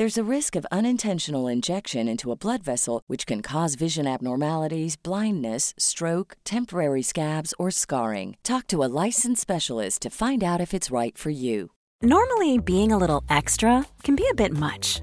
[0.00, 4.96] There's a risk of unintentional injection into a blood vessel, which can cause vision abnormalities,
[4.96, 8.38] blindness, stroke, temporary scabs, or scarring.
[8.42, 11.72] Talk to a licensed specialist to find out if it's right for you.
[12.00, 15.02] Normally, being a little extra can be a bit much,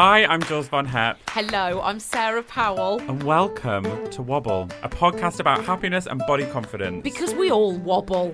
[0.00, 1.18] Hi, I'm Jules Von Hep.
[1.30, 3.00] Hello, I'm Sarah Powell.
[3.08, 3.82] and welcome
[4.12, 7.02] to Wobble, a podcast about happiness and body confidence.
[7.02, 8.32] Because we all wobble.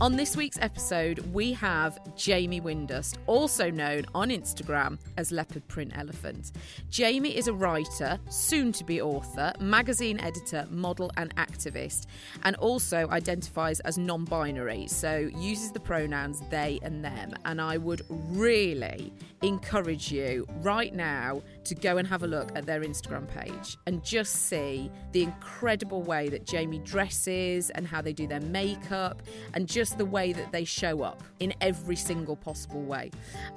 [0.00, 5.90] On this week's episode, we have Jamie Windust, also known on Instagram as Leopard Print
[5.96, 6.52] Elephant.
[6.88, 12.06] Jamie is a writer, soon to be author, magazine editor, model, and activist,
[12.44, 17.34] and also identifies as non binary, so uses the pronouns they and them.
[17.44, 22.66] And I would really encourage you right now to go and have a look at
[22.66, 28.12] their Instagram page and just see the incredible way that Jamie dresses and how they
[28.12, 29.22] do their makeup
[29.54, 33.10] and just the way that they show up in every single possible way.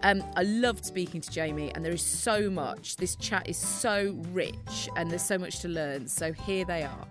[0.04, 2.98] Um, I loved speaking to Jamie, and there is so much.
[2.98, 6.08] This chat is so rich, and there's so much to learn.
[6.08, 7.08] So here they are.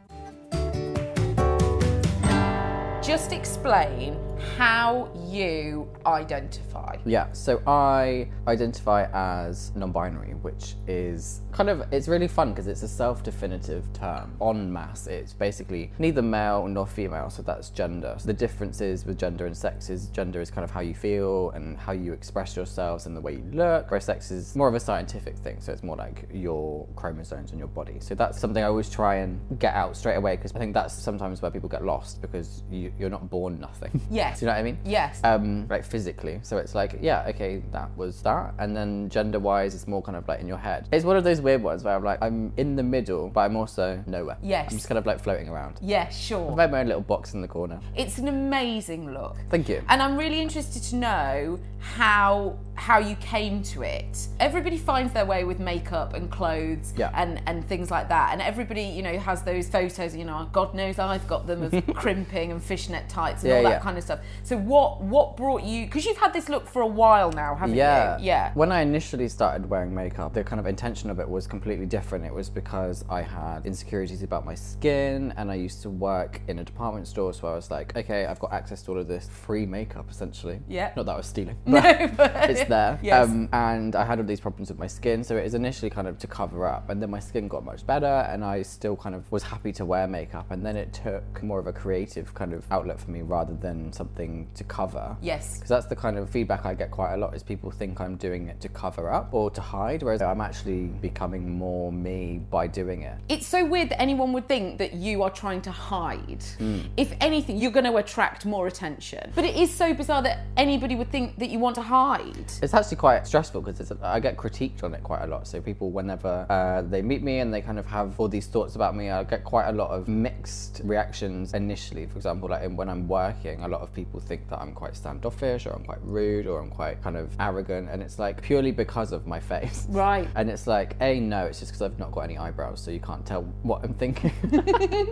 [3.03, 4.19] Just explain
[4.57, 6.97] how you identify.
[7.05, 12.83] Yeah, so I identify as non-binary, which is kind of it's really fun because it's
[12.83, 14.37] a self-definitive term.
[14.41, 18.15] En masse, it's basically neither male nor female, so that's gender.
[18.19, 21.51] So the differences with gender and sex is gender is kind of how you feel
[21.51, 23.91] and how you express yourselves and the way you look.
[23.91, 27.59] Whereas sex is more of a scientific thing, so it's more like your chromosomes and
[27.59, 27.99] your body.
[28.01, 30.95] So that's something I always try and get out straight away because I think that's
[30.95, 34.01] sometimes where people get lost because you, you're not born nothing.
[34.31, 34.41] Yes.
[34.41, 34.79] Do you know what I mean?
[34.85, 35.21] Yes.
[35.25, 36.41] um, like physically.
[36.43, 38.55] So it's like, yeah, okay, that was that.
[38.59, 40.89] And then gender wise, it's more kind of like in your head.
[40.93, 43.57] It's one of those weird ones where I'm like, I'm in the middle, but I'm
[43.57, 44.37] also nowhere.
[44.43, 44.69] Yes.
[44.71, 45.79] I'm just kind of like floating around.
[45.83, 46.51] yeah, sure.
[46.51, 47.81] I've made my own little box in the corner.
[47.97, 49.37] It's an amazing look.
[49.51, 49.83] Thank you.
[49.89, 54.27] And I'm really interested to know how how you came to it.
[54.41, 57.11] Everybody finds their way with makeup and clothes Yeah.
[57.15, 58.31] and, and things like that.
[58.33, 61.73] And everybody, you know, has those photos, you know, God knows I've got them of
[61.95, 63.79] crimping and fishnet tights and Yeah, all that yeah.
[63.81, 64.21] kind of stuff.
[64.45, 67.77] So what what brought you because you've had this look for a while now, haven't
[67.77, 68.17] Yeah.
[68.19, 68.25] you?
[68.25, 68.53] Yeah.
[68.55, 72.25] When I initially started wearing makeup, the kind of intention of it was completely different.
[72.25, 76.59] It was because I had insecurities about my skin and I used to work in
[76.61, 77.35] a department store.
[77.35, 80.61] So I was like, okay, I've got access to all of this free makeup essentially.
[80.67, 80.93] Yeah.
[80.97, 81.57] Not that I was stealing.
[81.67, 82.99] No, but but- it's there.
[83.03, 83.29] Yes.
[83.29, 85.23] Um, and I had all these problems with my skin.
[85.23, 86.89] So it was initially kind of to cover up.
[86.89, 89.85] And then my skin got much better and I still kind of was happy to
[89.85, 90.51] wear makeup.
[90.51, 93.93] And then it took more of a creative kind of outlet for me rather than
[93.93, 95.17] something to cover.
[95.21, 95.57] Yes.
[95.57, 98.17] Because that's the kind of feedback I get quite a lot is people think I'm
[98.17, 102.67] doing it to cover up or to hide, whereas I'm actually becoming more me by
[102.67, 103.19] doing it.
[103.29, 106.43] It's so weird that anyone would think that you are trying to hide.
[106.59, 106.81] Hmm.
[106.97, 109.33] If anything, you're going to attract more attention.
[109.35, 112.53] But it is so bizarre that anybody would think that you want to hide.
[112.63, 115.47] It's actually quite stressful because I get critiqued on it quite a lot.
[115.47, 118.75] So people, whenever uh, they meet me and they kind of have all these thoughts
[118.75, 122.07] about me, I get quite a lot of mixed reactions initially.
[122.07, 125.67] For example, like when I'm working, a lot of people think that I'm quite standoffish
[125.67, 129.13] or I'm quite rude or I'm quite kind of arrogant, and it's like purely because
[129.13, 129.87] of my face.
[130.01, 130.29] Right.
[130.35, 133.01] And it's like, A, no, it's just because I've not got any eyebrows, so you
[133.01, 134.33] can't tell what I'm thinking.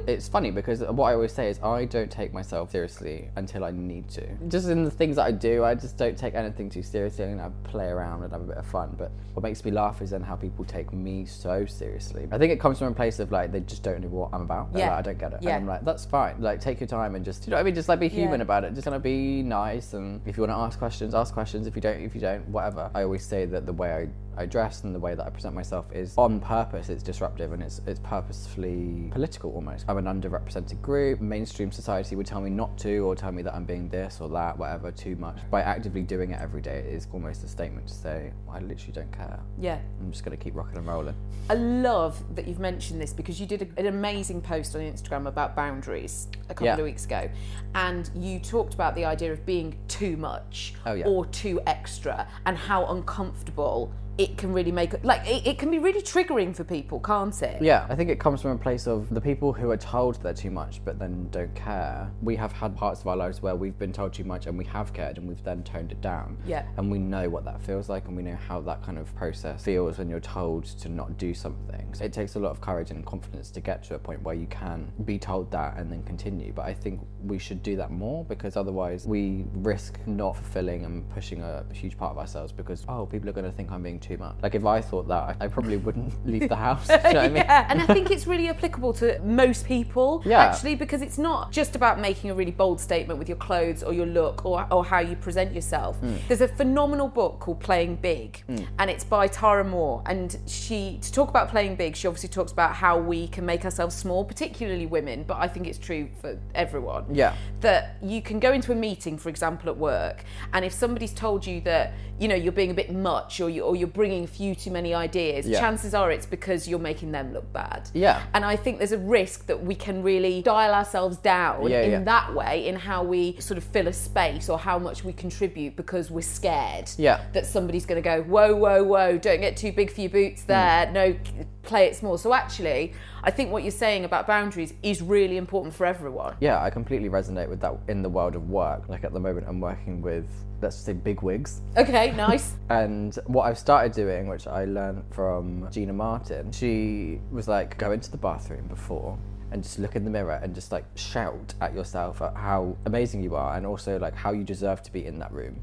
[0.06, 3.70] it's funny because what I always say is I don't take myself seriously until I
[3.70, 4.26] need to.
[4.48, 7.40] Just in the things that I do, I just don't take anything too seriously and
[7.40, 8.94] I play around and have a bit of fun.
[8.98, 12.28] But what makes me laugh is then how people take me so seriously.
[12.32, 14.42] I think it comes from a place of like they just don't know what I'm
[14.42, 14.72] about.
[14.72, 14.90] They're Yeah.
[14.90, 15.38] like, I don't get it.
[15.42, 15.56] Yeah.
[15.56, 16.40] And I'm like, that's fine.
[16.40, 17.74] Like take your time and just you know what I mean.
[17.74, 18.44] Just like be human Yeah.
[18.44, 18.74] about it.
[18.74, 21.66] Just kind of be nice and if you want to ask questions, ask questions.
[21.66, 22.90] If you don't, if you don't, whatever.
[22.94, 25.52] I always say that the way I I dress and the way that I present
[25.54, 26.88] myself is on purpose.
[26.88, 29.84] It's disruptive and it's it's purposefully political almost.
[29.88, 31.20] I'm an underrepresented group.
[31.20, 34.28] Mainstream society would tell me not to or tell me that I'm being this or
[34.28, 35.38] that, whatever, too much.
[35.50, 38.92] By actively doing it every day, it is almost a statement to say I literally
[38.92, 39.40] don't care.
[39.58, 39.80] Yeah.
[40.00, 41.16] I'm just gonna keep rocking and rolling.
[41.50, 45.26] I love that you've mentioned this because you did a, an amazing post on Instagram
[45.26, 46.74] about boundaries a couple Yeah.
[46.76, 47.28] of weeks ago,
[47.74, 51.06] and you talked about the idea of being too much Oh, yeah.
[51.06, 55.78] or too extra, and how uncomfortable it can really make like it, it can be
[55.78, 57.62] really triggering for people, can't it?
[57.62, 60.34] Yeah, I think it comes from a place of the people who are told they're
[60.34, 62.10] too much but then don't care.
[62.20, 64.64] We have had parts of our lives where we've been told too much and we
[64.64, 66.36] have cared and we've then toned it down.
[66.44, 66.66] Yeah.
[66.76, 69.62] And we know what that feels like and we know how that kind of process
[69.62, 71.94] feels when you're told to not do something.
[71.94, 74.34] So it takes a lot of courage and confidence to get to a point where
[74.34, 76.52] you can be told that and then continue.
[76.52, 81.08] But I think we should do that more because otherwise we risk not fulfilling and
[81.10, 84.00] pushing a huge part of ourselves because, oh, people are going to think I'm being
[84.00, 84.36] too much.
[84.42, 86.88] Like if I thought that, I, probably wouldn't leave the house.
[86.88, 87.36] You know what I mean?
[87.36, 90.40] Yeah, and I think it's really applicable to most people, Yeah.
[90.44, 93.92] actually, because it's not just about making a really bold statement with your clothes or
[93.92, 95.96] your look or, or how you present yourself.
[95.98, 96.14] Hmm.
[96.28, 98.42] There's a phenomenal book called Playing Big,
[98.78, 100.02] and it's by Tara Mohr.
[100.06, 103.64] And she, to talk about playing big, she obviously talks about how we can make
[103.64, 107.04] ourselves small, particularly women, but I think it's true for everyone.
[107.14, 107.34] Yeah.
[107.60, 111.46] That you can go into a meeting, for example, at work, and if somebody's told
[111.46, 114.28] you that, you know, you're being a bit much or, you, or you're bringing a
[114.28, 115.58] few too many ideas, Yeah.
[115.58, 117.90] chances are it's because you're making them look bad.
[117.92, 118.22] Yeah.
[118.32, 121.90] And I think there's a risk that we can really dial ourselves down Yeah, in
[121.90, 122.02] yeah.
[122.04, 125.74] that way, in how we sort of fill a space or how much we contribute
[125.74, 127.22] because we're scared Yeah.
[127.32, 130.44] that somebody's going to go, whoa, whoa, whoa, don't get too big for your boots
[130.44, 130.86] there.
[130.86, 130.92] Mm.
[130.92, 131.16] No,
[131.64, 132.16] play it small.
[132.18, 132.92] So actually,
[133.22, 136.36] I think what you're saying about boundaries is really important for everyone.
[136.40, 138.88] Yeah, I completely resonate with that in the world of work.
[138.88, 140.26] Like at the moment, I'm working with,
[140.62, 141.60] let's just say, big wigs.
[141.76, 142.54] Okay, nice.
[142.70, 147.92] And what I've started doing, which I learned from Gina Martin, she was like, go
[147.92, 149.18] into the bathroom before
[149.50, 153.22] and just look in the mirror and just like shout at yourself at how amazing
[153.22, 155.58] you are and also like how you deserve to be in that room.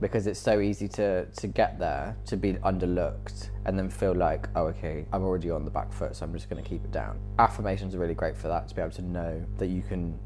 [0.00, 4.48] Because it's so easy to, to get there, to be underlooked, and then feel like,
[4.54, 6.92] oh, okay, I'm already on the back foot, so I'm just going to keep it
[6.92, 7.18] down.
[7.38, 10.18] Affirmations are really great for that, to be able to know that you can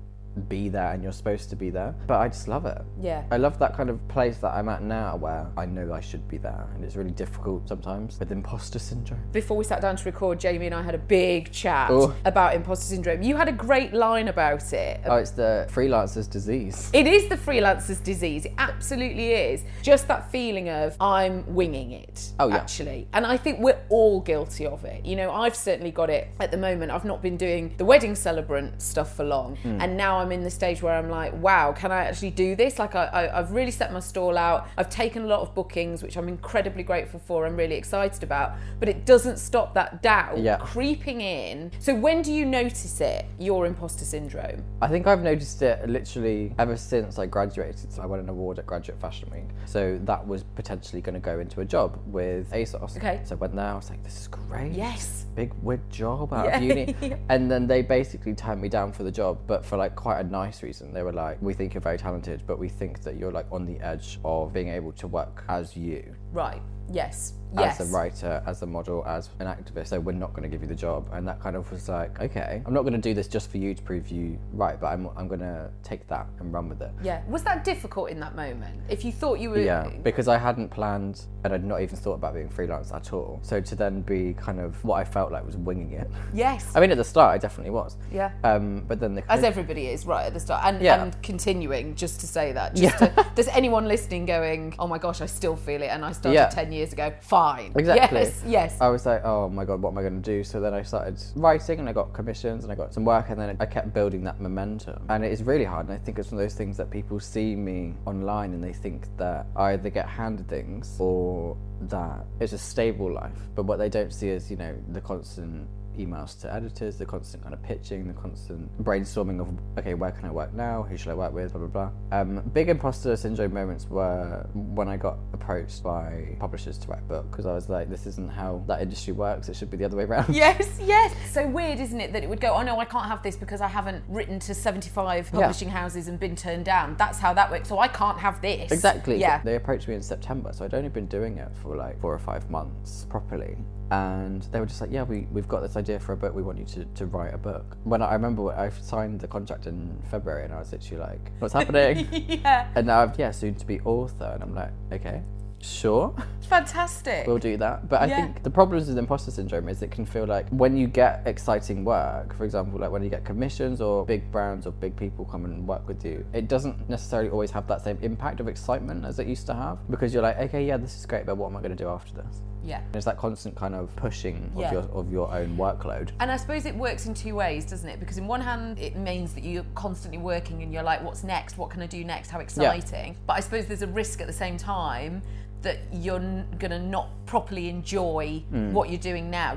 [0.48, 1.94] be there and you're supposed to be there.
[2.06, 2.80] But I just love it.
[3.00, 3.24] Yeah.
[3.30, 6.26] I love that kind of place that I'm at now where I know I should
[6.28, 6.66] be there.
[6.74, 9.20] And it's really difficult sometimes with imposter syndrome.
[9.32, 12.14] Before we sat down to record, Jamie and I had a big chat Oh.
[12.24, 13.22] about imposter syndrome.
[13.22, 15.00] You had a great line about it.
[15.06, 16.90] Oh, it's the freelancer's disease.
[16.92, 18.44] It is the freelancer's disease.
[18.46, 19.62] It absolutely is.
[19.82, 22.30] Just that feeling of I'm winging it.
[22.38, 22.56] Oh, yeah.
[22.56, 25.04] Actually, and I think we're all guilty of it.
[25.04, 26.90] You know, I've certainly got it at the moment.
[26.92, 29.80] I've not been doing the wedding celebrant stuff for long, Hmm.
[29.80, 32.78] and now I'm in the stage where I'm like, wow, can I actually do this?
[32.78, 34.68] Like, I, I, I've really set my stall out.
[34.78, 37.46] I've taken a lot of bookings, which I'm incredibly grateful for.
[37.46, 40.56] I'm really excited about, but it doesn't stop that doubt Yeah.
[40.58, 41.70] creeping in.
[41.78, 43.26] So when do you notice it?
[43.38, 44.64] Your imposter syndrome.
[44.82, 47.92] I think I've noticed it literally ever since I graduated.
[47.92, 49.44] So I won an award at Graduate Fashion Week.
[49.66, 52.96] So that was potentially going to go into a job with ASOS.
[52.96, 53.20] Okay.
[53.24, 54.72] So I went there, I was like, this is great.
[54.72, 55.26] Yes.
[55.34, 56.56] Big wig job out Yeah.
[56.58, 56.94] of uni.
[57.28, 60.24] And then they basically turned me down for the job, but for like quite a
[60.24, 60.92] nice reason.
[60.92, 63.64] They were like, we think you're very talented, but we think that you're like on
[63.64, 66.14] the edge of being able to work as you.
[66.32, 66.62] Right.
[66.90, 67.34] Yes.
[67.58, 67.80] Yes.
[67.80, 69.88] as a writer, as a model, as an activist.
[69.88, 71.08] So we're not going to give you the job.
[71.12, 73.58] And that kind of was like, okay, I'm not going to do this just for
[73.58, 76.80] you to prove you right, but I'm, I'm going to take that and run with
[76.82, 76.90] it.
[77.02, 77.22] Yeah.
[77.28, 78.80] Was that difficult in that moment?
[78.88, 79.58] If you thought you were.
[79.60, 83.40] Yeah, because I hadn't planned and I'd not even thought about being freelance at all.
[83.42, 86.08] So to then be kind of what I felt like was winging it.
[86.32, 86.70] Yes.
[86.74, 87.96] I mean, at the start, I definitely was.
[88.12, 88.30] Yeah.
[88.44, 91.02] Um, but then the As everybody is right at the start, and, Yeah.
[91.02, 92.76] and continuing just to say that.
[92.76, 96.12] Just to, there's anyone listening going, oh my gosh, I still feel it, and I
[96.12, 96.48] started Yeah.
[96.48, 97.12] ten years ago.
[97.20, 97.39] Fine.
[97.76, 98.20] Exactly.
[98.20, 98.42] Yes.
[98.46, 98.80] Yes.
[98.80, 100.44] I was like, oh my god, what am I going to do?
[100.44, 103.40] So then I started writing and I got commissions and I got some work and
[103.40, 105.02] then I kept building that momentum.
[105.08, 105.88] And it is really hard.
[105.88, 108.72] And I think it's one of those things that people see me online and they
[108.72, 113.38] think that I either get handed things or that it's a stable life.
[113.54, 115.68] But what they don't see is, you know, the constant
[115.98, 120.24] emails to editors, the constant kind of pitching, the constant brainstorming of okay, where can
[120.24, 120.82] I work now?
[120.82, 121.52] Who should I work with?
[121.52, 122.18] Blah blah blah.
[122.18, 127.02] Um, big imposter syndrome moments were when I got approached by publishers to write a
[127.02, 129.48] book because I was like, this isn't how that industry works.
[129.48, 130.34] It should be the other way around.
[130.40, 131.14] Yes, yes.
[131.32, 133.60] So weird, isn't it, that it would go, oh no, I can't have this because
[133.60, 136.96] I haven't written to 75 publishing houses and been turned down.
[136.96, 137.68] That's how that works.
[137.68, 138.72] So I can't have this.
[138.72, 139.18] Exactly.
[139.18, 139.42] Yeah.
[139.42, 142.18] They approached me in September, so I'd only been doing it for like four or
[142.18, 143.58] five months properly.
[143.90, 146.34] And they were just like, yeah, we, we've got this idea for a book.
[146.34, 147.76] We want you to, to write a book.
[147.84, 151.32] When I, I remember I signed the contract in February and I was literally like,
[151.40, 152.08] what's happening?
[152.12, 152.68] yeah.
[152.76, 154.30] and now I'm, yeah, soon to be author.
[154.34, 155.22] And I'm like, okay,
[155.60, 156.14] sure.
[156.48, 157.26] Fantastic.
[157.26, 157.88] We'll do that.
[157.88, 158.16] But I Yeah.
[158.16, 161.84] think the problems with imposter syndrome is it can feel like when you get exciting
[161.84, 165.44] work, for example, like when you get commissions or big brands or big people come
[165.44, 169.18] and work with you, it doesn't necessarily always have that same impact of excitement as
[169.18, 171.56] it used to have because you're like, okay, yeah, this is great, but what am
[171.56, 172.42] I going to do after this?
[172.64, 172.78] Yeah.
[172.78, 174.66] And it's that constant kind of pushing Yeah.
[174.66, 176.10] of your of your own workload.
[176.20, 178.00] And I suppose it works in two ways, doesn't it?
[178.00, 181.58] Because in one hand, it means that you're constantly working and you're like, what's next?
[181.58, 182.30] What can I do next?
[182.30, 183.16] How exciting.
[183.26, 185.22] But I suppose there's a risk at the same time
[185.62, 188.72] that you're n- going to not properly enjoy mm.
[188.72, 189.56] what you're doing now.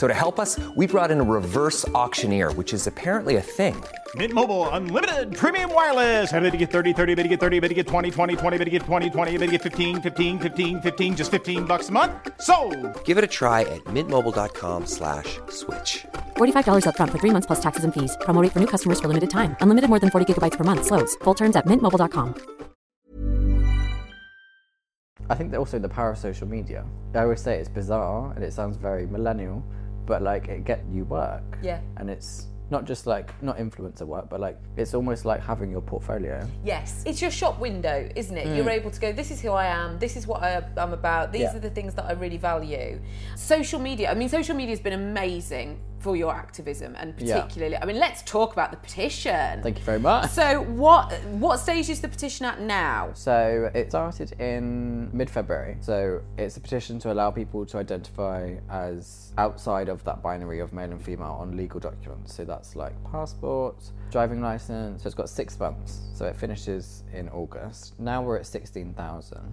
[0.00, 3.76] So to help us, we brought in a reverse auctioneer, which is apparently a thing.
[4.14, 6.32] Mint Mobile unlimited premium wireless.
[6.32, 8.56] Ready to get 30, 30, bit to get 30, bit to get 20, 20, 20,
[8.56, 11.90] bit to get 20, 20, bit to get 15, 15, 15, 15 just 15 bucks
[11.90, 12.12] a month.
[12.40, 12.56] So,
[13.04, 16.06] Give it a try at mintmobile.com slash switch.
[16.38, 18.16] $45 upfront for three months plus taxes and fees.
[18.22, 19.54] Promo rate for new customers for limited time.
[19.60, 20.86] Unlimited more than 40 gigabytes per month.
[20.86, 21.14] Slows.
[21.24, 22.60] Full terms at mintmobile.com.
[25.30, 26.84] I think that also the power of social media.
[27.14, 29.62] I always say it's bizarre and it sounds very millennial,
[30.10, 31.56] but like it get you work.
[31.62, 31.80] Yeah.
[31.96, 35.80] And it's not just like not influencer work, but like it's almost like having your
[35.80, 36.36] portfolio.
[36.64, 38.56] Yes, it's your shop window, isn't it?
[38.56, 38.80] You're mm.
[38.80, 41.42] able to go, this is who I am, this is what I, I'm about, these
[41.42, 41.56] Yeah.
[41.56, 43.00] are the things that I really value.
[43.36, 47.42] Social media, I mean, social media has been amazing for your activism and Yeah.
[47.42, 49.62] particularly, I mean, let's talk about the petition.
[49.62, 50.30] Thank you very much.
[50.30, 51.12] So, what
[51.44, 53.10] what stage is the petition at now?
[53.14, 55.76] So it started in mid-February.
[55.80, 60.72] So it's a petition to allow people to identify as outside of that binary of
[60.72, 62.34] male and female on legal documents.
[62.34, 65.02] So that's like passports, driving license.
[65.02, 65.90] So it's got six months.
[66.14, 67.98] So it finishes in August.
[68.00, 69.46] Now we're at sixteen thousand,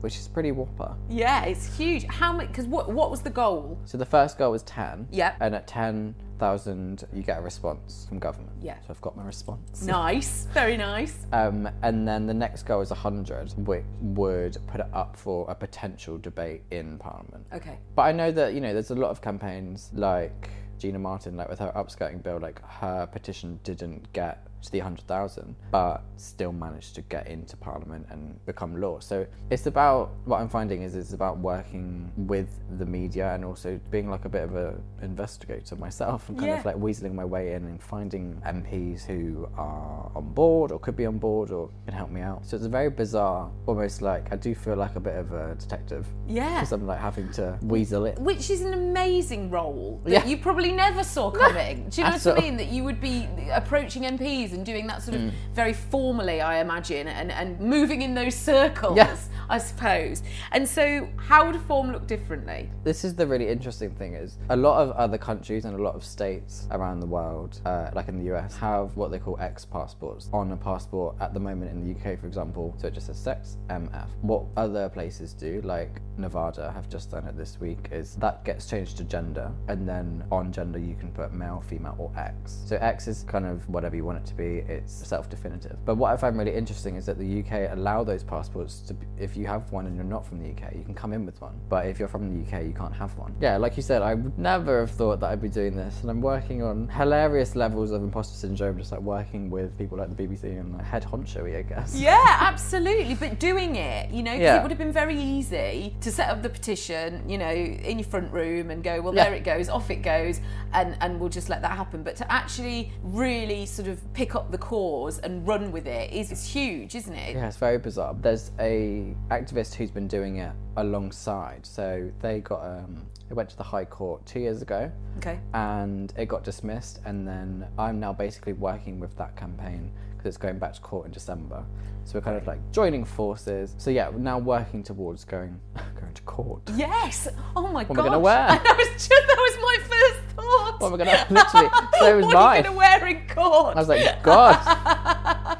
[0.00, 0.94] which is pretty whopper.
[1.08, 2.04] Yeah, it's huge.
[2.20, 2.48] How much?
[2.48, 3.78] Because what what was the goal?
[3.84, 5.06] So the first goal was ten.
[5.10, 5.32] Yep.
[5.44, 5.91] And at ten
[6.38, 8.52] thousand, you get a response from government.
[8.60, 8.76] Yeah.
[8.80, 9.86] So I've got my response.
[9.92, 11.26] Nice, very nice.
[11.32, 15.54] Um, and then the next goal is 100, which would put it up for a
[15.54, 17.46] potential debate in Parliament.
[17.52, 17.78] Okay.
[17.94, 21.48] But I know that, you know, there's a lot of campaigns like Gina Martin, like
[21.48, 26.94] with her upskirting bill, like her petition didn't get to the 100,000, but still managed
[26.94, 28.98] to get into Parliament and become law.
[29.00, 33.78] So it's about, what I'm finding is it's about working with the media and also
[33.90, 36.58] being like a bit of a investigator myself and kind Yeah.
[36.60, 40.96] of like weaseling my way in and finding MPs who are on board or could
[40.96, 42.46] be on board or can help me out.
[42.46, 45.54] So it's a very bizarre, almost like I do feel like a bit of a
[45.56, 46.06] detective.
[46.28, 46.60] Yeah.
[46.60, 48.18] Because I'm like having to weasel it.
[48.18, 50.24] Which is an amazing role that Yeah.
[50.24, 51.88] you probably never saw coming.
[51.90, 52.56] Do you know At what I mean?
[52.56, 55.32] That you would be approaching MPs and doing that sort of Mm.
[55.54, 58.96] very formally, I imagine, and, and moving in those circles.
[58.96, 59.14] Yeah.
[59.52, 60.22] I suppose.
[60.52, 62.70] And so, how would a form look differently?
[62.84, 65.94] This is the really interesting thing is a lot of other countries and a lot
[65.94, 69.66] of states around the world, uh, like in the US, have what they call X
[69.66, 72.74] passports on a passport at the moment in the UK, for example.
[72.78, 74.06] So it just says sex MF.
[74.22, 78.70] What other places do, like Nevada have just done it this week, is that gets
[78.70, 82.62] changed to gender, and then on gender you can put male, female, or X.
[82.64, 84.64] So X is kind of whatever you want it to be.
[84.66, 85.76] It's self-definitive.
[85.84, 89.36] But what I find really interesting is that the UK allow those passports to, if
[89.36, 91.54] you have one and you're not from the UK, you can come in with one.
[91.68, 93.34] But if you're from the UK, you can't have one.
[93.40, 96.10] Yeah, like you said, I would never have thought that I'd be doing this, and
[96.10, 100.22] I'm working on hilarious levels of imposter syndrome, just like working with people like the
[100.26, 101.94] BBC and like head honcho, I guess.
[101.96, 103.14] Yeah, absolutely.
[103.14, 104.58] But doing it, you know, Yeah.
[104.58, 108.08] it would have been very easy to set up the petition, you know, in your
[108.08, 109.24] front room and go, well, Yeah.
[109.24, 110.40] there it goes, off it goes,
[110.72, 112.02] and, and we'll just let that happen.
[112.02, 116.30] But to actually really sort of pick up the cause and run with it is,
[116.32, 117.34] is huge, isn't it?
[117.34, 118.14] Yeah, it's very bizarre.
[118.20, 121.64] There's a activist who's been doing it alongside.
[121.66, 125.38] So they got um, they went to the High Court two years ago, Okay.
[125.54, 127.00] and it got dismissed.
[127.04, 131.06] And then I'm now basically working with that campaign because it's going back to court
[131.06, 131.64] in December.
[132.04, 133.74] So we're kind of like joining forces.
[133.78, 135.60] So yeah, we're now working towards going
[136.00, 136.62] going to court.
[136.76, 137.28] Yes.
[137.56, 137.88] Oh my god.
[137.90, 138.06] What am god.
[138.06, 138.46] I gonna wear?
[138.64, 140.80] That was just that was my first thought.
[140.80, 141.68] What am I gonna literally?
[142.00, 142.44] So was what mine.
[142.44, 143.76] are you gonna wear in court?
[143.76, 145.58] I was like, God,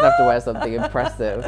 [0.00, 1.44] have to wear something impressive.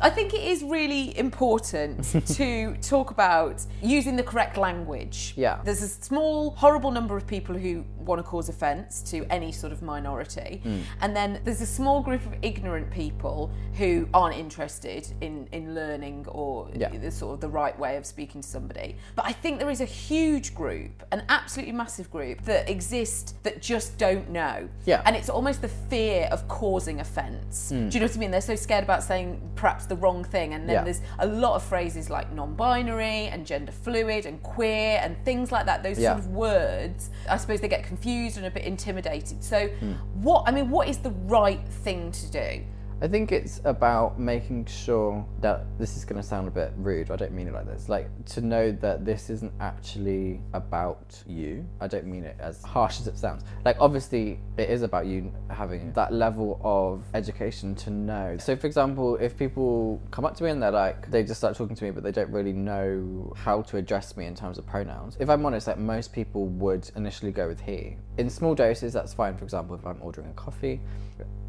[0.00, 5.34] I think it is really important to talk about using the correct language.
[5.36, 5.60] Yeah.
[5.64, 9.72] There's a small, horrible number of people who want to cause offence to any sort
[9.72, 10.60] of minority.
[10.62, 10.78] Hmm.
[11.00, 16.24] And then there's a small group of ignorant people who aren't interested in, in learning
[16.28, 16.88] or Yeah.
[16.88, 18.96] the sort of the right way of speaking to somebody.
[19.14, 23.60] But I think there is a huge group, an absolutely massive group, that exist that
[23.60, 24.68] just don't know.
[24.86, 25.02] Yeah.
[25.04, 27.70] And it's almost the fear of causing offence.
[27.70, 27.88] Hmm.
[27.88, 28.30] Do you know what I mean?
[28.30, 30.54] They're so scared about saying perhaps the wrong thing.
[30.54, 30.84] And then Yeah.
[30.84, 35.50] there's a lot of phrases like non binary and gender fluid and queer and things
[35.52, 35.82] like that.
[35.82, 36.12] Those Yeah.
[36.12, 37.95] sort of words, I suppose they get confused
[38.36, 39.42] and a bit intimidated.
[39.42, 39.92] So, Hmm.
[40.22, 42.62] what, I mean, what is the right thing to do?
[43.02, 47.10] I think it's about making sure that this is going to sound a bit rude.
[47.10, 47.90] I don't mean it like this.
[47.90, 51.66] Like to know that this isn't actually about you.
[51.78, 53.44] I don't mean it as harsh as it sounds.
[53.66, 58.38] Like obviously it is about you having that level of education to know.
[58.38, 61.54] So for example, if people come up to me and they're like they just start
[61.54, 64.66] talking to me but they don't really know how to address me in terms of
[64.66, 65.18] pronouns.
[65.20, 67.98] If I'm honest, like most people would initially go with he.
[68.16, 69.36] In small doses that's fine.
[69.36, 70.80] For example, if I'm ordering a coffee,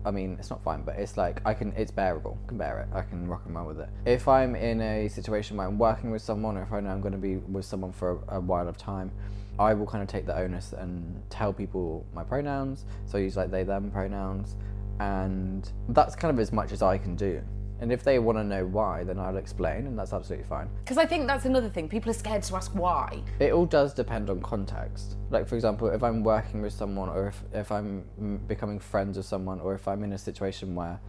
[0.06, 2.38] I mean, it's not fine, but it's like I can, it's bearable.
[2.46, 2.96] I can bear it.
[2.96, 3.90] I can rock and roll with it.
[4.06, 7.02] If I'm in a situation where I'm working with someone, or if I know I'm
[7.02, 9.12] going to be with someone for a, a while of time,
[9.60, 12.86] I will kind of take the onus and tell people my pronouns.
[13.06, 14.56] So I use like they, them pronouns,
[15.00, 17.42] and that's kind of as much as I can do.
[17.80, 20.70] And if they want to know why, then I'll explain, and that's absolutely fine.
[20.84, 21.88] Because I think that's another thing.
[21.88, 23.22] People are scared to ask why.
[23.40, 25.16] It all does depend on context.
[25.30, 28.04] Like, for example, if I'm working with someone, or if, if I'm
[28.48, 31.00] becoming friends with someone, or if I'm in a situation where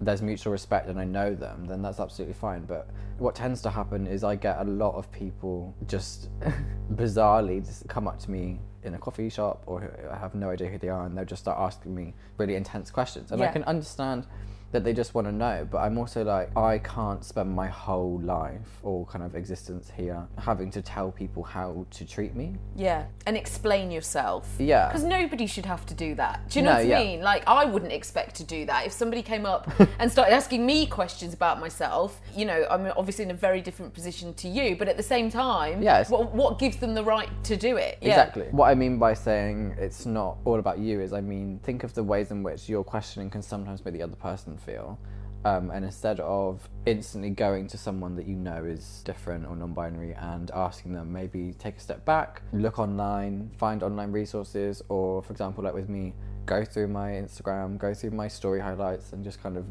[0.00, 2.64] there's mutual respect and I know them, then that's absolutely fine.
[2.64, 6.28] But what tends to happen is I get a lot of people just
[6.94, 10.68] bizarrely just come up to me in a coffee shop, or I have no idea
[10.68, 13.32] who they are, and they'll just start asking me really intense questions.
[13.32, 14.26] And I can understand
[14.76, 15.66] that they just want to know.
[15.70, 20.22] But I'm also like, I can't spend my whole life or kind of existence here
[20.38, 22.56] having to tell people how to treat me.
[22.76, 24.54] Yeah, and explain yourself.
[24.58, 24.88] Yeah.
[24.88, 26.50] Because nobody should have to do that.
[26.50, 26.98] Do you know No, what I yeah.
[27.02, 27.20] mean?
[27.22, 28.86] Like, I wouldn't expect to do that.
[28.86, 33.24] If somebody came up and started asking me questions about myself, you know, I'm obviously
[33.24, 36.58] in a very different position to you, but at the same time, Yeah, what, what
[36.58, 37.96] gives them the right to do it?
[38.02, 38.10] Yeah.
[38.10, 38.46] Exactly.
[38.50, 41.94] What I mean by saying it's not all about you is I mean, think of
[41.94, 44.98] the ways in which your questioning can sometimes make the other person feel.
[45.44, 49.74] Um, and instead of instantly going to someone that you know is different or non
[49.74, 55.22] binary and asking them, maybe take a step back, look online, find online resources, or
[55.22, 56.14] for example, like with me,
[56.46, 59.66] go through my Instagram, go through my story highlights, and just kind of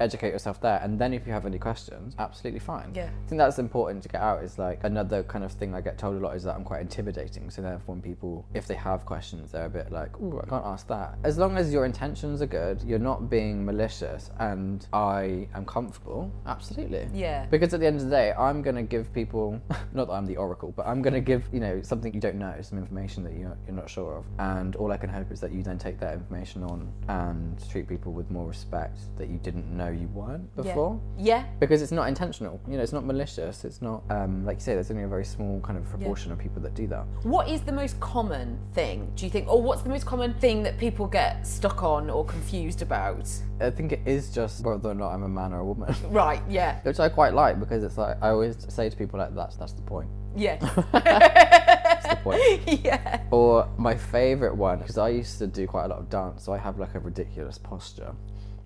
[0.00, 0.80] educate yourself there.
[0.82, 2.92] And then if you have any questions, absolutely fine.
[2.94, 3.06] Yeah.
[3.06, 4.42] I think that's important to get out.
[4.42, 6.80] Is like another kind of thing I get told a lot is that I'm quite
[6.80, 7.50] intimidating.
[7.50, 10.64] So therefore, when people, if they have questions, they're a bit like, "Ooh, I can't
[10.64, 15.48] ask that." As long as your intentions are good, you're not being malicious, and I
[15.54, 16.30] am comfortable.
[16.46, 17.08] Absolutely.
[17.14, 17.46] Yeah.
[17.46, 19.60] Because at the end of the day, I'm gonna give people,
[19.92, 22.54] not that I'm the oracle, but I'm gonna give you know something you don't know,
[22.60, 25.52] some information that you're you're not sure of, and all I can hope is that
[25.52, 29.66] you then take that information on and treat people with more respect that you didn't
[29.74, 31.00] know you weren't before.
[31.18, 31.44] Yeah.
[31.60, 33.64] Because it's not intentional, you know, it's not malicious.
[33.64, 36.38] It's not, um, like you say, there's only a very small kind of proportion of
[36.38, 37.04] people that do that.
[37.22, 39.48] What is the most common thing, do you think?
[39.48, 43.28] Or what's the most common thing that people get stuck on or confused about?
[43.60, 46.42] I think it is just whether or not I'm a man or a woman, Right,
[46.48, 46.80] yeah.
[46.82, 49.72] which I quite like because it's like I always say to people like that's that's
[49.72, 50.08] the point.
[50.36, 50.56] Yeah.
[50.92, 52.84] That's the point.
[52.84, 53.15] yeah.
[53.30, 56.52] Or my favourite one, because I used to do quite a lot of dance, so
[56.52, 58.14] I have like a ridiculous posture.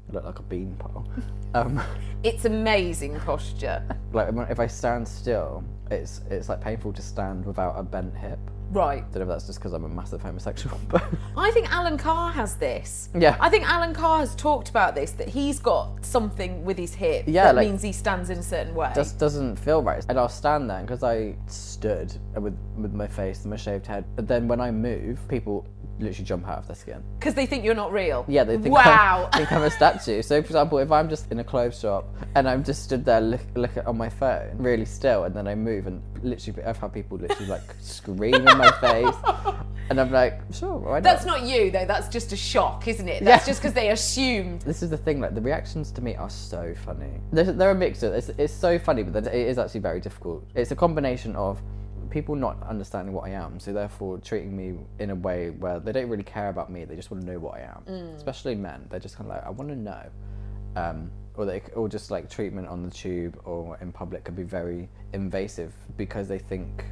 [0.08, 1.06] I look like a beanpole.
[1.52, 1.82] Um,
[2.22, 3.82] It's amazing posture.
[4.12, 8.38] like if I stand still, it's it's like painful to stand without a bent hip.
[8.70, 9.02] Right.
[9.12, 11.04] don't know if that's just because I'm a massive homosexual, but
[11.37, 13.09] I think Alan Carr has this.
[13.18, 13.37] Yeah.
[13.40, 17.24] I think Alan Carr has talked about this that he's got something with his hip
[17.26, 18.92] Yeah, that like- means he stands in a certain way.
[18.94, 20.04] just doesn't feel right.
[20.09, 24.04] And I'll stand there because I stood with with my face and my shaved head.
[24.16, 25.66] But then when I move, people
[26.00, 27.02] literally jump out of their skin.
[27.18, 28.24] Because they think you're not real.
[28.28, 29.28] Yeah, they think, Wow.
[29.32, 30.22] I'm, think I'm a statue.
[30.22, 33.20] So, for example, if I'm just in a clothes shop and I'm just stood there
[33.20, 36.78] look, look at, on my phone, really still, and then I move, and literally, I've
[36.78, 39.14] had people literally like scream in my face,
[39.90, 41.02] and I'm like, sure, why not?
[41.02, 41.84] That's not you though.
[41.86, 43.24] That's just a shock, isn't it?
[43.24, 43.50] That's Yeah.
[43.50, 44.62] just because they assumed.
[44.62, 47.20] This is the thing, like the reactions to me are so funny.
[47.32, 48.14] They're, they're a mixture.
[48.14, 50.44] It's, it's so funny, but it is actually very difficult.
[50.54, 51.60] It's a combination of
[52.10, 55.92] people not understanding what I am, so therefore treating me in a way where they
[55.92, 56.84] don't really care about me.
[56.84, 57.82] They just want to know what I am.
[58.16, 60.02] Especially men, they're just kind of like, I want to know.
[60.76, 64.42] Um, or they, or just like treatment on the tube or in public could be
[64.42, 66.84] very invasive because they think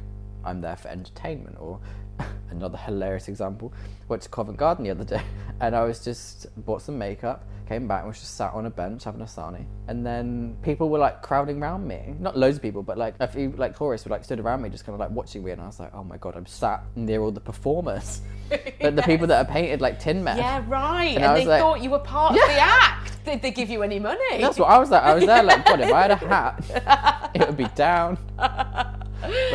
[0.43, 1.57] I'm there for entertainment.
[1.59, 1.79] Or
[2.51, 3.73] another hilarious example,
[4.07, 5.21] went to Covent Garden the other day,
[5.61, 8.69] and I was just bought some makeup, came back, and was just sat on a
[8.69, 12.15] bench having a sani, and then people were like crowding around me.
[12.19, 14.69] Not loads of people, but like a few like tourists were like stood around me,
[14.69, 16.83] just kind of like watching me, and I was like, oh my god, I'm sat
[16.95, 18.21] near all the performers,
[18.81, 20.37] the, the people that are painted like Tin Men.
[20.37, 21.15] Yeah, right.
[21.15, 23.05] And And, they like- thought you were part of the act.
[23.25, 24.41] Did they give you any money?
[24.41, 25.03] That's what I was like.
[25.03, 28.17] I was there like, God, if I had a hat, it would be down.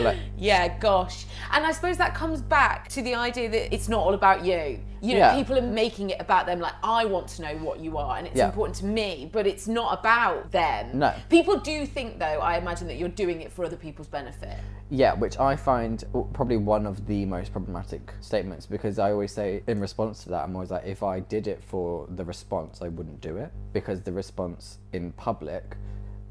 [0.03, 1.27] Like, Yeah, gosh.
[1.53, 4.81] And I suppose that comes back to the idea that it's not all about you.
[5.00, 5.35] You know, Yeah.
[5.37, 8.27] people are making it about them, like, I want to know what you are, and
[8.27, 8.46] it's Yeah.
[8.46, 10.98] important to me, but it's not about them.
[10.98, 11.12] No.
[11.29, 14.57] People do think, though, I imagine that you're doing it for other people's benefit.
[14.90, 19.62] Yeah, which I find probably one of the most problematic statements because I always say
[19.66, 22.88] in response to that, I'm always like, if I did it for the response, I
[22.88, 25.77] wouldn't do it because the response in public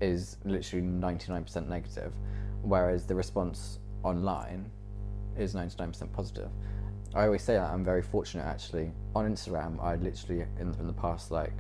[0.01, 2.13] is literally 99% negative,
[2.63, 4.69] whereas the response online
[5.38, 6.49] is 99% positive.
[7.13, 8.91] I always say that I'm very fortunate actually.
[9.15, 11.54] On Instagram, I literally, in, in the past like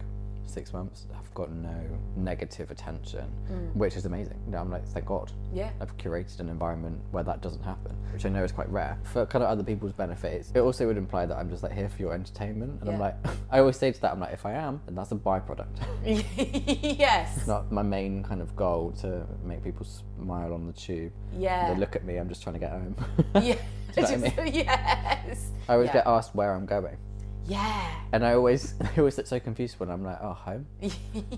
[0.45, 1.75] six months, have got no
[2.15, 3.75] negative attention, mm.
[3.75, 4.39] which is amazing.
[4.45, 5.31] You know, I'm like, thank God.
[5.53, 5.71] Yeah.
[5.81, 8.97] I've curated an environment where that doesn't happen, which I know is quite rare.
[9.03, 11.89] For kind of other people's benefits, it also would imply that I'm just like here
[11.89, 12.81] for your entertainment.
[12.81, 13.15] And I'm like,
[13.51, 15.67] I always say to that, I'm like, if I am, then that's a byproduct.
[16.99, 17.47] yes.
[17.47, 21.11] not my main kind of goal to make people smile on the tube.
[21.37, 21.73] Yeah.
[21.73, 22.95] They look at me, I'm just trying to get home.
[23.35, 23.55] Yeah.
[23.95, 25.51] Do you know I Just- yes.
[25.69, 25.93] I always Yeah.
[25.93, 26.97] get asked where I'm going.
[27.45, 27.91] Yeah.
[28.11, 30.65] And I always, I always get so confused when I'm like, oh, home.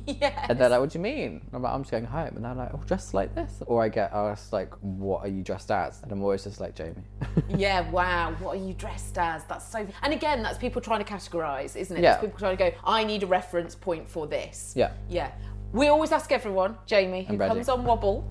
[0.05, 0.45] yeah.
[0.49, 1.41] And they're like, what do you mean?
[1.53, 2.35] I'm like, I'm just going home.
[2.35, 3.61] And they're like, oh, dressed like this.
[3.65, 6.01] Or I get asked, like, what are you dressed as?
[6.03, 6.95] And I'm always just like, Jamie.
[7.49, 8.35] Yeah, wow.
[8.39, 9.43] What are you dressed as?
[9.45, 9.87] That's so.
[10.01, 12.01] And again, that's people trying to categorise, isn't it?
[12.01, 12.11] Yeah.
[12.11, 12.77] That's people trying to go.
[12.83, 14.73] I need a reference point for this.
[14.75, 14.91] Yeah.
[15.09, 15.31] Yeah.
[15.71, 18.27] We always ask everyone, Jamie, who comes on wobble.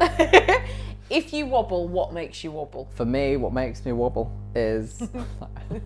[1.10, 2.88] If you wobble, what makes you wobble?
[2.94, 5.02] For me, what makes me wobble is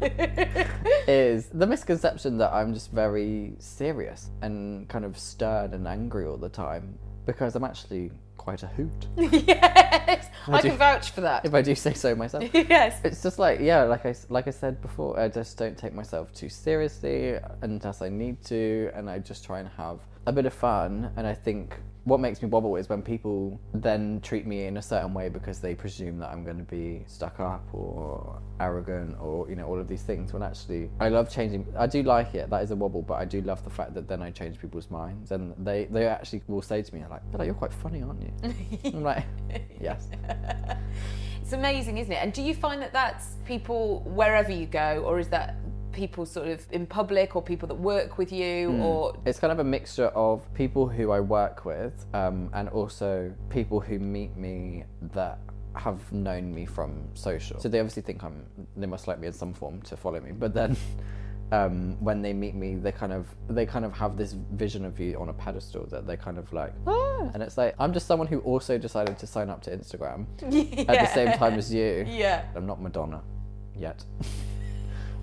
[1.07, 6.37] is the misconception that I'm just very serious and kind of stern and angry all
[6.37, 11.45] the time because I'm actually quite a hoot, yes, I, do- can vouch for that.
[11.45, 12.45] if I do say so myself.
[12.55, 13.01] yes.
[13.05, 16.33] It's just like yeah, like I like I said before, I just don't take myself
[16.33, 19.99] too seriously unless I need to, and I just try and have
[20.29, 21.11] a bit of fun.
[21.17, 24.83] And I think what makes me wobble is when people then treat me in a
[24.83, 29.49] certain way because they presume that I'm going to be stuck up or arrogant or
[29.49, 30.33] you know all of these things.
[30.33, 31.67] When actually, I love changing.
[31.77, 32.51] I do like it.
[32.51, 34.91] That is a wobble, but I do love the fact that then I change people's
[34.91, 38.03] minds, and they they actually will say to me I'm like, "But you're quite funny,
[38.03, 38.33] aren't you?"
[38.85, 39.25] I'm like,
[39.81, 40.09] "Yes."
[41.43, 42.23] It's amazing, isn't it?
[42.23, 45.57] And do you find that that's people wherever you go, or is that
[45.99, 48.83] people sort of in public, or people that work with you, Hmm.
[48.83, 53.33] or It's kind of a mixture of people who I work with um, and also
[53.51, 54.85] people who meet me
[55.19, 55.39] that
[55.75, 57.59] have known me from social.
[57.61, 58.37] So they obviously think I'm,
[58.77, 60.33] they must like me in some form to follow me.
[60.33, 60.77] But then
[61.53, 64.33] um, when they meet me, they kind of, they kind of have this
[64.65, 67.31] vision of you on a pedestal that they kind of like, ah.
[67.35, 70.27] And it's like, I'm just someone who also decided to sign up to Instagram
[70.89, 72.05] at the same time as you.
[72.09, 73.21] yeah, I'm not Madonna
[73.77, 74.05] yet.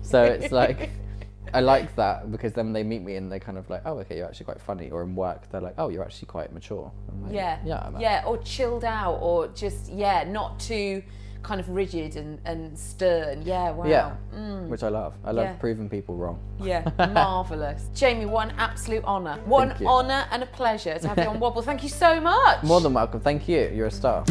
[0.06, 0.90] so it's like
[1.54, 4.16] I like that because then they meet me and they're kind of like, oh, okay,
[4.16, 4.90] you're actually quite funny.
[4.90, 6.90] Or in work, they're like, oh, you're actually quite mature.
[7.22, 7.58] Like, Yeah.
[7.64, 11.02] yeah, yeah, or chilled out, or just yeah, not too
[11.42, 13.42] kind of rigid and, and stern.
[13.42, 13.86] Yeah, wow.
[13.86, 14.66] Yeah, mm.
[14.68, 15.14] which I love.
[15.24, 15.52] I love Yeah.
[15.54, 16.40] proving people wrong.
[16.60, 17.88] Yeah, marvelous.
[17.94, 19.38] Jamie, one absolute honour.
[19.44, 21.62] One honour and a pleasure to have you on Wobble.
[21.62, 22.64] Thank you so much.
[22.64, 23.20] More than welcome.
[23.20, 23.70] Thank you.
[23.72, 24.24] You're a star.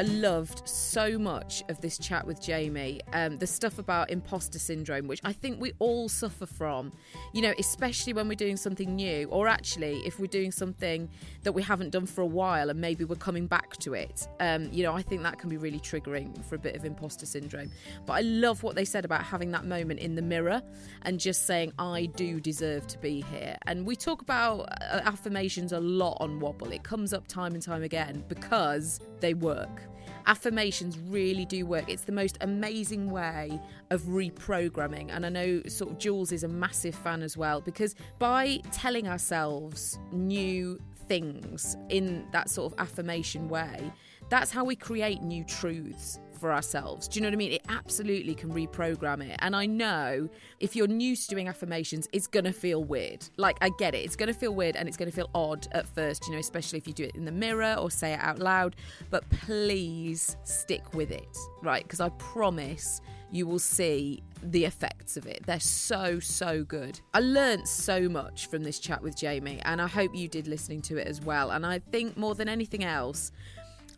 [0.00, 3.02] I loved so much of this chat with Jamie.
[3.12, 6.90] Um, the stuff about imposter syndrome, which I think we all suffer from,
[7.34, 11.10] you know, especially when we're doing something new, or actually if we're doing something
[11.42, 14.26] that we haven't done for a while and maybe we're coming back to it.
[14.40, 17.26] Um, you know, I think that can be really triggering for a bit of imposter
[17.26, 17.70] syndrome.
[18.06, 20.62] But I love what they said about having that moment in the mirror
[21.02, 23.58] and just saying, I do deserve to be here.
[23.66, 27.62] And we talk about uh, affirmations a lot on Wobble, it comes up time and
[27.62, 29.82] time again because they work.
[30.26, 31.88] Affirmations really do work.
[31.88, 35.08] It's the most amazing way of reprogramming.
[35.10, 39.08] And I know sort of Jules is a massive fan as well because by telling
[39.08, 40.78] ourselves new
[41.08, 43.92] things in that sort of affirmation way,
[44.28, 47.06] that's how we create new truths for ourselves.
[47.06, 47.52] Do you know what I mean?
[47.52, 49.36] It absolutely can reprogram it.
[49.40, 53.28] And I know if you're new to doing affirmations, it's going to feel weird.
[53.36, 53.98] Like, I get it.
[53.98, 56.38] It's going to feel weird and it's going to feel odd at first, you know,
[56.40, 58.76] especially if you do it in the mirror or say it out loud.
[59.10, 61.82] But please stick with it, right?
[61.82, 63.00] Because I promise
[63.32, 65.44] you will see the effects of it.
[65.46, 67.00] They're so, so good.
[67.14, 70.82] I learnt so much from this chat with Jamie, and I hope you did listening
[70.82, 71.50] to it as well.
[71.50, 73.32] And I think more than anything else,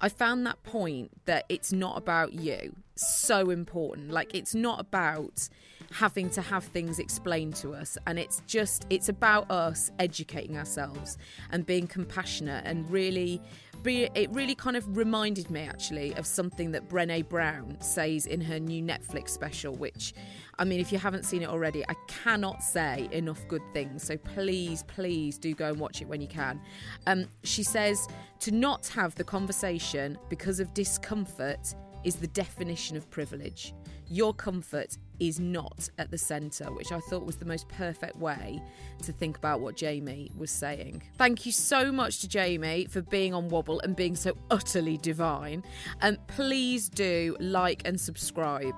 [0.05, 4.11] I found that point that it's not about you so important.
[4.11, 5.49] Like, it's not about
[5.93, 11.17] having to have things explained to us, and it's just, it's about us educating ourselves
[11.51, 13.41] and being compassionate and really.
[13.83, 18.41] Be, it really kind of reminded me actually of something that Brene Brown says in
[18.41, 20.15] her new Netflix special, which
[20.59, 24.05] I mean, if you haven't seen it already, I cannot say enough good things.
[24.05, 26.61] So please, please do go and watch it when you can.
[27.07, 28.07] Um, she says
[28.41, 33.75] to not have the conversation because of discomfort is the definition of privilege.
[34.13, 38.61] Your comfort is not at the centre, which I thought was the most perfect way
[39.05, 41.03] to think about what Jamie was saying.
[41.17, 45.65] Thank you so much to Jamie for being on Wobble and being so utterly divine.
[46.03, 48.75] And please do like and subscribe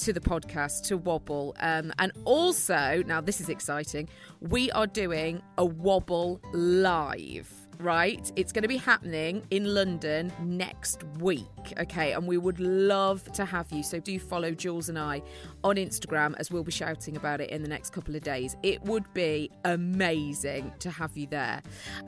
[0.00, 1.56] to the podcast, to Wobble.
[1.60, 4.10] Um, and also, now this is exciting,
[4.42, 8.30] we are doing a Wobble live right?
[8.36, 11.46] It's going to be happening in London next week,
[11.78, 12.12] okay?
[12.12, 13.82] And we would love to have you.
[13.82, 15.22] So do follow Jules and I
[15.62, 18.56] on Instagram as we'll be shouting about it in the next couple of days.
[18.62, 21.62] It would be amazing to have you there.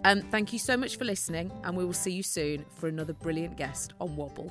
[0.05, 3.13] Um, thank you so much for listening, and we will see you soon for another
[3.13, 4.51] brilliant guest on Wobble.